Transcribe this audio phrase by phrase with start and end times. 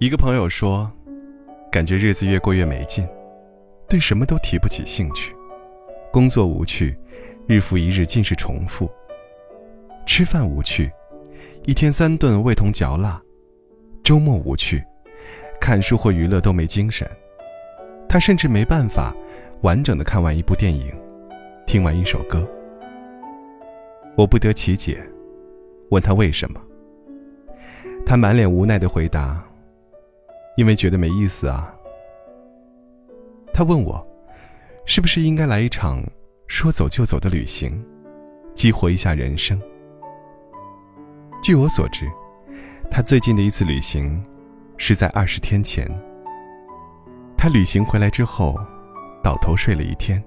[0.00, 0.88] 一个朋友说，
[1.72, 3.04] 感觉日子越过越没劲，
[3.88, 5.34] 对什么都提不起兴趣，
[6.12, 6.96] 工作无趣，
[7.48, 8.88] 日复一日尽是重复。
[10.06, 10.88] 吃饭无趣，
[11.64, 13.20] 一天三顿味同嚼蜡；
[14.04, 14.80] 周末无趣，
[15.60, 17.04] 看书或娱乐都没精神。
[18.08, 19.12] 他甚至没办法
[19.62, 20.94] 完整的看完一部电影，
[21.66, 22.48] 听完一首歌。
[24.16, 25.04] 我不得其解，
[25.90, 26.60] 问他为什么。
[28.06, 29.44] 他满脸无奈的回答。
[30.58, 31.72] 因为觉得没意思啊。
[33.54, 34.04] 他问我，
[34.84, 36.02] 是不是应该来一场
[36.48, 37.80] 说走就走的旅行，
[38.56, 39.56] 激活一下人生？
[41.44, 42.10] 据我所知，
[42.90, 44.20] 他最近的一次旅行
[44.76, 45.88] 是在二十天前。
[47.36, 48.58] 他旅行回来之后，
[49.22, 50.20] 倒头睡了一天。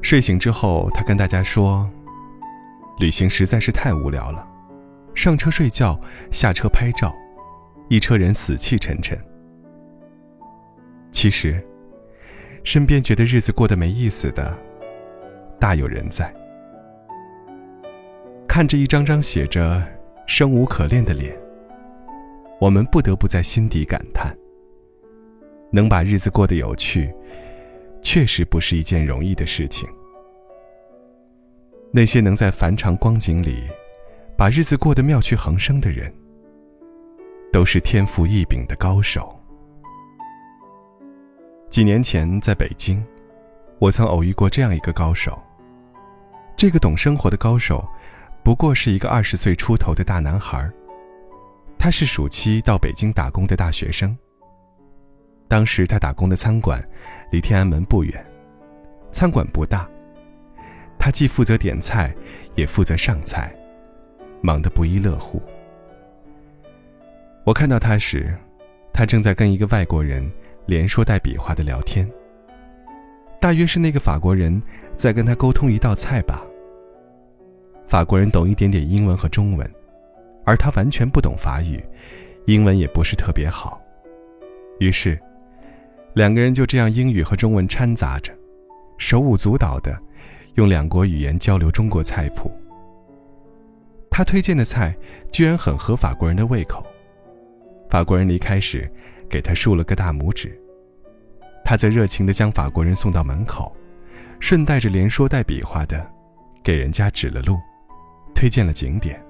[0.00, 1.86] 睡醒之后，他跟大家说，
[2.98, 4.48] 旅行实在是太无聊了，
[5.14, 7.14] 上车睡觉，下车拍照。
[7.92, 9.18] 一车人死气沉沉。
[11.12, 11.62] 其实，
[12.64, 14.56] 身边觉得日子过得没意思的，
[15.60, 16.34] 大有人在。
[18.48, 19.86] 看着一张张写着
[20.26, 21.38] “生无可恋”的脸，
[22.58, 24.34] 我们不得不在心底感叹：
[25.70, 27.14] 能把日子过得有趣，
[28.00, 29.86] 确实不是一件容易的事情。
[31.92, 33.68] 那些能在凡长光景里，
[34.34, 36.10] 把日子过得妙趣横生的人。
[37.52, 39.38] 都是天赋异禀的高手。
[41.68, 43.04] 几年前在北京，
[43.78, 45.38] 我曾偶遇过这样一个高手。
[46.56, 47.86] 这个懂生活的高手，
[48.42, 50.68] 不过是一个二十岁出头的大男孩。
[51.78, 54.16] 他是暑期到北京打工的大学生。
[55.46, 56.82] 当时他打工的餐馆，
[57.30, 58.24] 离天安门不远。
[59.10, 59.86] 餐馆不大，
[60.98, 62.14] 他既负责点菜，
[62.54, 63.54] 也负责上菜，
[64.40, 65.42] 忙得不亦乐乎。
[67.44, 68.32] 我看到他时，
[68.92, 70.30] 他正在跟一个外国人
[70.66, 72.08] 连说带比划的聊天。
[73.40, 74.62] 大约是那个法国人
[74.96, 76.40] 在跟他沟通一道菜吧。
[77.84, 79.68] 法国人懂一点点英文和中文，
[80.44, 81.84] 而他完全不懂法语，
[82.46, 83.80] 英文也不是特别好。
[84.78, 85.18] 于是，
[86.14, 88.32] 两个人就这样英语和中文掺杂着，
[88.98, 90.00] 手舞足蹈的
[90.54, 92.52] 用两国语言交流中国菜谱。
[94.08, 94.94] 他推荐的菜
[95.32, 96.86] 居然很合法国人的胃口。
[97.92, 98.90] 法国人离开时，
[99.28, 100.58] 给他竖了个大拇指。
[101.62, 103.70] 他则热情地将法国人送到门口，
[104.40, 106.10] 顺带着连说带比划的，
[106.64, 107.58] 给人家指了路，
[108.34, 109.22] 推荐了景点。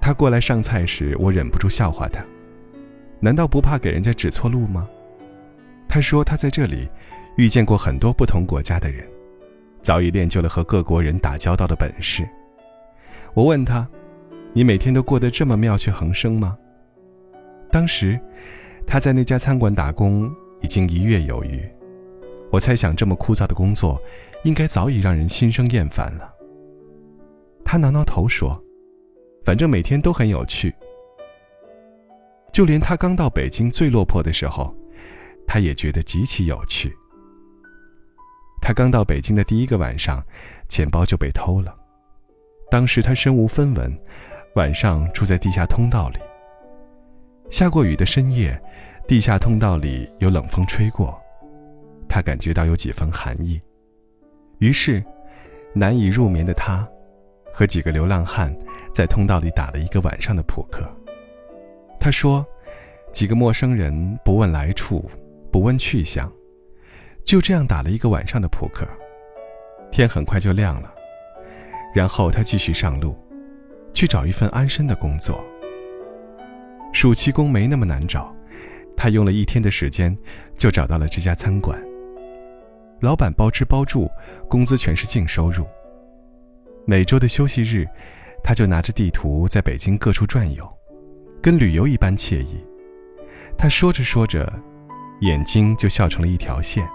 [0.00, 2.20] 他过来上菜时，我忍不住笑话他
[3.22, 4.88] ：“难道不怕给人家指错路吗？”
[5.86, 6.90] 他说他在这里
[7.36, 9.06] 遇见过很多不同国家的人，
[9.82, 12.28] 早已练就了和各国人打交道的本事。
[13.34, 13.88] 我问他。
[14.56, 16.56] 你每天都过得这么妙趣横生吗？
[17.70, 18.18] 当时，
[18.86, 21.62] 他在那家餐馆打工已经一月有余。
[22.50, 24.00] 我猜想，这么枯燥的工作，
[24.44, 26.32] 应该早已让人心生厌烦了。
[27.66, 28.58] 他挠挠头说
[29.44, 30.74] ：“反正每天都很有趣。
[32.50, 34.74] 就连他刚到北京最落魄的时候，
[35.46, 36.90] 他也觉得极其有趣。
[38.62, 40.24] 他刚到北京的第一个晚上，
[40.66, 41.76] 钱包就被偷了。
[42.70, 43.94] 当时他身无分文。”
[44.56, 46.18] 晚上住在地下通道里。
[47.50, 48.58] 下过雨的深夜，
[49.06, 51.14] 地下通道里有冷风吹过，
[52.08, 53.60] 他感觉到有几分寒意。
[54.58, 55.04] 于是，
[55.74, 56.88] 难以入眠的他，
[57.52, 58.50] 和几个流浪汉
[58.94, 60.90] 在通道里打了一个晚上的扑克。
[62.00, 62.44] 他说
[63.12, 65.04] ：“几个陌生人不问来处，
[65.52, 66.32] 不问去向，
[67.22, 68.88] 就这样打了一个晚上的扑克。
[69.92, 70.90] 天很快就亮了，
[71.94, 73.14] 然后他继续上路。”
[73.96, 75.42] 去找一份安身的工作。
[76.92, 78.30] 暑期工没那么难找，
[78.94, 80.14] 他用了一天的时间
[80.54, 81.82] 就找到了这家餐馆。
[83.00, 84.06] 老板包吃包住，
[84.50, 85.66] 工资全是净收入。
[86.84, 87.86] 每周的休息日，
[88.44, 90.70] 他就拿着地图在北京各处转悠，
[91.40, 92.62] 跟旅游一般惬意。
[93.56, 94.52] 他说着说着，
[95.22, 96.86] 眼睛就笑成了一条线。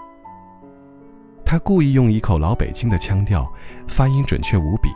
[1.44, 3.52] 他故意用一口老北京的腔调，
[3.88, 4.88] 发音准确无比。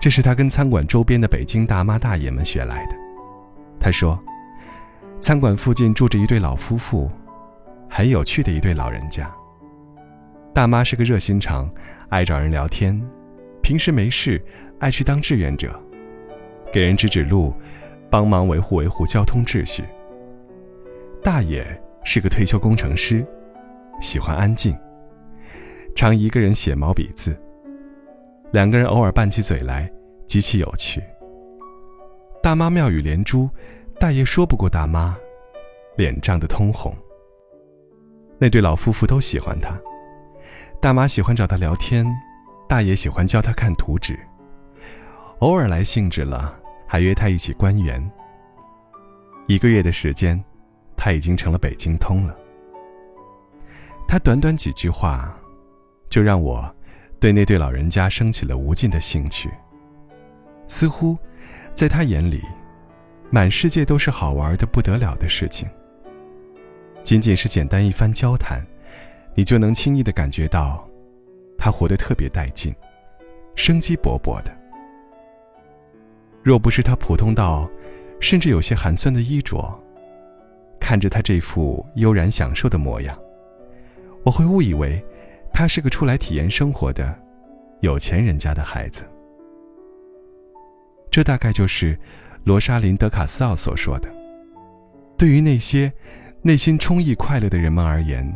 [0.00, 2.96] 这是他跟餐馆周边的北京大妈大爷们学来的。
[3.80, 4.18] 他说，
[5.20, 7.10] 餐馆附近住着一对老夫妇，
[7.90, 9.30] 很有趣的一对老人家。
[10.54, 11.68] 大妈是个热心肠，
[12.08, 13.00] 爱找人聊天，
[13.62, 14.40] 平时没事
[14.78, 15.80] 爱去当志愿者，
[16.72, 17.52] 给人指指路，
[18.08, 19.84] 帮忙维护维护交通秩序。
[21.22, 21.64] 大爷
[22.04, 23.26] 是个退休工程师，
[24.00, 24.76] 喜欢安静，
[25.94, 27.36] 常一个人写毛笔字。
[28.50, 29.92] 两个人偶尔拌起嘴来，
[30.26, 31.02] 极其有趣。
[32.42, 33.48] 大妈妙语连珠，
[34.00, 35.14] 大爷说不过大妈，
[35.96, 36.96] 脸涨得通红。
[38.38, 39.78] 那对老夫妇都喜欢他，
[40.80, 42.06] 大妈喜欢找他聊天，
[42.66, 44.18] 大爷喜欢教他看图纸，
[45.40, 48.02] 偶尔来兴致了，还约他一起观园。
[49.46, 50.42] 一个月的时间，
[50.96, 52.34] 他已经成了北京通了。
[54.06, 55.36] 他短短几句话，
[56.08, 56.74] 就让我。
[57.20, 59.50] 对那对老人家升起了无尽的兴趣。
[60.68, 61.16] 似乎，
[61.74, 62.40] 在他眼里，
[63.30, 65.68] 满世界都是好玩的不得了的事情。
[67.02, 68.64] 仅仅是简单一番交谈，
[69.34, 70.86] 你就能轻易的感觉到，
[71.56, 72.74] 他活得特别带劲，
[73.56, 74.56] 生机勃勃的。
[76.42, 77.68] 若不是他普通到，
[78.20, 79.76] 甚至有些寒酸的衣着，
[80.78, 83.18] 看着他这副悠然享受的模样，
[84.22, 85.04] 我会误以为。
[85.58, 87.12] 他是个出来体验生活的
[87.80, 89.02] 有钱人家的孩子，
[91.10, 91.98] 这大概就是
[92.44, 94.08] 罗莎琳·德卡斯奥所说的
[95.18, 95.92] ：“对于那些
[96.42, 98.32] 内心充溢快乐的人们而言，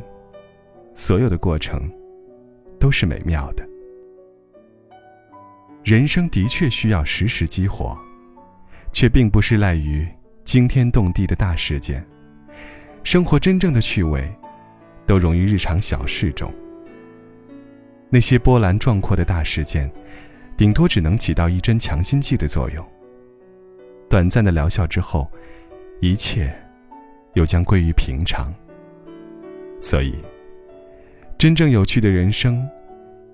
[0.97, 1.89] 所有的过程
[2.81, 3.65] 都是美妙的。
[5.85, 7.97] 人生的确需要时时激活，
[8.93, 10.05] 却并不是赖于
[10.43, 12.05] 惊天动地的大事件。
[13.05, 14.29] 生活真正的趣味，
[15.07, 16.53] 都融于日常小事中。”
[18.15, 19.91] 那些波澜壮阔的大事件，
[20.55, 22.87] 顶多只能起到一针强心剂的作用。
[24.07, 25.27] 短暂的疗效之后，
[26.03, 26.55] 一切
[27.33, 28.53] 又将归于平常。
[29.81, 30.15] 所以，
[31.39, 32.69] 真正有趣的人生，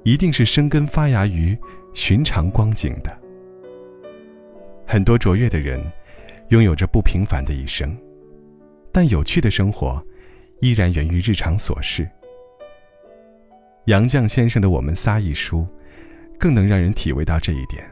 [0.05, 1.59] 一定是生根发芽于
[1.93, 3.13] 寻常光景的。
[4.87, 5.85] 很多卓越的人，
[6.51, 7.99] 拥有着不平凡的一生，
[8.93, 10.01] 但有趣的生活，
[10.61, 12.09] 依然源于日常琐事。
[13.89, 15.67] 杨绛先生的《我们仨》一书，
[16.39, 17.83] 更能让人体味到这一点。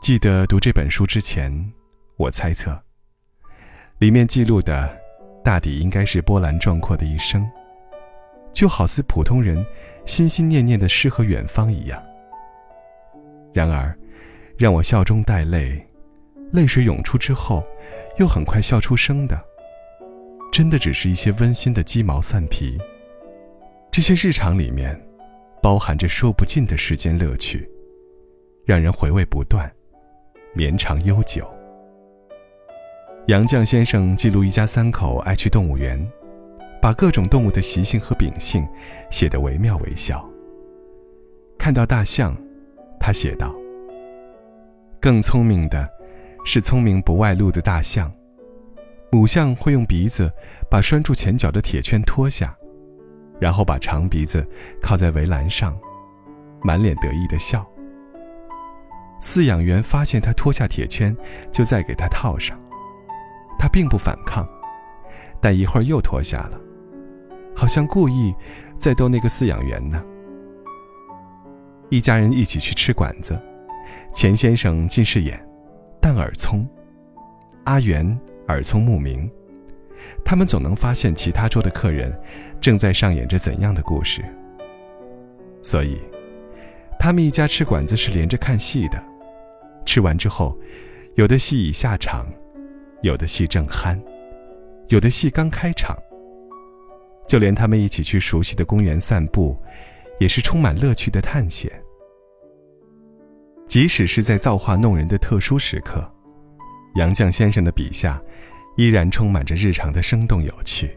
[0.00, 1.52] 记得读这本书之前，
[2.16, 2.80] 我猜测，
[3.98, 4.96] 里面记录的，
[5.42, 7.44] 大抵应该是波澜壮阔的一生，
[8.52, 9.60] 就好似普通人
[10.06, 12.00] 心心念念的诗和远方一样。
[13.52, 13.92] 然而，
[14.56, 15.84] 让我笑中带泪，
[16.52, 17.64] 泪水涌出之后，
[18.20, 19.36] 又很快笑出声的，
[20.52, 22.78] 真的只是一些温馨的鸡毛蒜皮。
[23.92, 24.98] 这些日常里面，
[25.62, 27.70] 包含着说不尽的时间乐趣，
[28.64, 29.70] 让人回味不断，
[30.54, 31.46] 绵长悠久。
[33.26, 36.02] 杨绛先生记录一家三口爱去动物园，
[36.80, 38.66] 把各种动物的习性和秉性
[39.10, 40.26] 写得惟妙惟肖。
[41.58, 42.34] 看到大象，
[42.98, 43.54] 他写道
[44.98, 45.86] ：“更聪明的，
[46.46, 48.10] 是聪明不外露的大象。
[49.10, 50.32] 母象会用鼻子
[50.70, 52.56] 把拴住前脚的铁圈脱下。”
[53.42, 54.48] 然后把长鼻子
[54.80, 55.76] 靠在围栏上，
[56.62, 57.68] 满脸得意的笑。
[59.20, 61.12] 饲养员发现他脱下铁圈，
[61.50, 62.56] 就再给他套上。
[63.58, 64.48] 他并不反抗，
[65.40, 66.60] 但一会儿又脱下了，
[67.52, 68.32] 好像故意
[68.78, 70.00] 在逗那个饲养员呢。
[71.90, 73.36] 一家人一起去吃馆子，
[74.14, 75.44] 钱先生近视眼，
[76.00, 76.64] 但耳聪；
[77.64, 79.28] 阿元耳聪目明。
[80.24, 82.16] 他们总能发现其他桌的客人
[82.60, 84.22] 正在上演着怎样的故事，
[85.60, 86.00] 所以
[86.98, 89.02] 他们一家吃馆子是连着看戏的。
[89.84, 90.56] 吃完之后，
[91.16, 92.26] 有的戏已下场，
[93.02, 94.00] 有的戏正酣，
[94.88, 95.96] 有的戏刚开场。
[97.26, 99.56] 就连他们一起去熟悉的公园散步，
[100.20, 101.72] 也是充满乐趣的探险。
[103.66, 106.06] 即使是在造化弄人的特殊时刻，
[106.96, 108.22] 杨绛先生的笔下。
[108.76, 110.96] 依然充满着日常的生动有趣，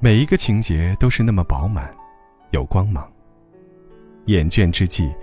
[0.00, 1.94] 每一个情节都是那么饱满，
[2.50, 3.10] 有光芒。
[4.26, 5.14] 眼倦之际，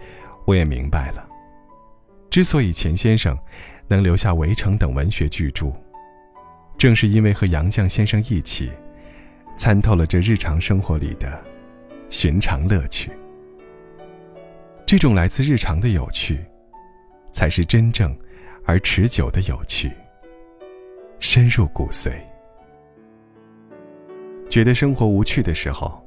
[0.46, 1.28] 我也明白了，
[2.30, 3.38] 之所以钱先生
[3.88, 5.72] 能留下《围城》等文学巨著，
[6.78, 8.72] 正是因为和杨绛先生一起
[9.58, 11.44] 参透了这日常生活里的
[12.10, 13.12] 寻常乐趣。
[14.86, 16.46] 这种来自日常的有趣，
[17.32, 18.16] 才是真正
[18.66, 19.92] 而持久的有趣。
[21.36, 22.14] 深入骨髓。
[24.50, 26.02] 觉得生活无趣的时候，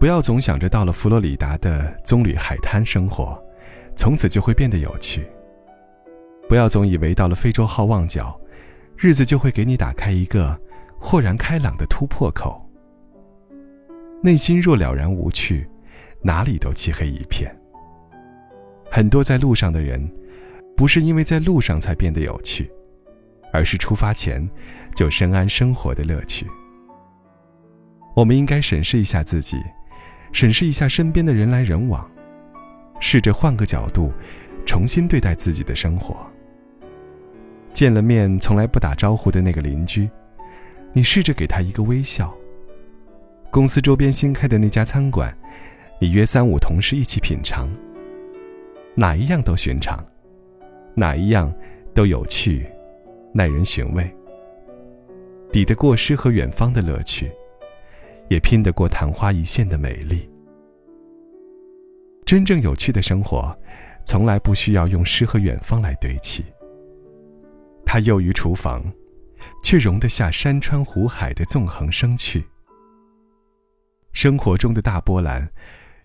[0.00, 3.38] 不要总想着到了佛罗里达的棕榈海滩生活，
[3.94, 5.28] 从此就会变得有趣。
[6.48, 8.40] 不要总以为到了非洲好望角，
[8.96, 10.58] 日子就会给你打开一个
[10.98, 12.66] 豁然开朗的突破口。
[14.22, 15.68] 内心若了然无趣，
[16.22, 17.54] 哪里都漆黑一片。
[18.90, 20.10] 很多在路上的人，
[20.74, 22.72] 不是因为在路上才变得有趣，
[23.52, 24.48] 而是出发前
[24.94, 26.46] 就深谙生活的乐趣。
[28.14, 29.56] 我们应该审视一下自己，
[30.32, 32.08] 审视一下身边的人来人往，
[33.00, 34.12] 试着换个角度，
[34.66, 36.16] 重新对待自己的生活。
[37.72, 40.10] 见了面从来不打招呼的那个邻居，
[40.92, 42.34] 你试着给他一个微笑。
[43.50, 45.32] 公司周边新开的那家餐馆，
[46.00, 47.70] 你约三五同事一起品尝。
[48.96, 50.04] 哪一样都寻常，
[50.94, 51.54] 哪一样
[51.94, 52.66] 都有趣，
[53.32, 54.14] 耐人寻味。
[55.50, 57.32] 抵得过诗和远方的乐趣，
[58.28, 60.28] 也拼得过昙花一现的美丽。
[62.26, 63.56] 真正有趣的生活，
[64.04, 66.44] 从来不需要用诗和远方来堆砌。
[67.86, 68.84] 它囿于厨房，
[69.64, 72.44] 却容得下山川湖海的纵横生趣。
[74.12, 75.50] 生活中的大波澜，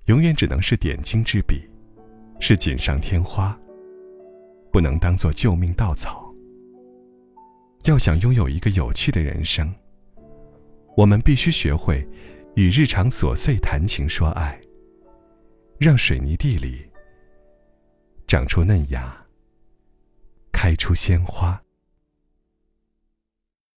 [0.06, 1.70] 永远只能是点睛之笔，
[2.40, 3.60] 是锦上添花，
[4.72, 6.23] 不能当做救命稻草。
[7.84, 9.74] 要想拥有一个有趣的人生，
[10.96, 12.08] 我们必须学会
[12.56, 14.60] 与日常琐碎谈情说爱，
[15.80, 16.90] 让水泥地里
[18.28, 19.26] 长出嫩芽，
[20.52, 21.63] 开出鲜花。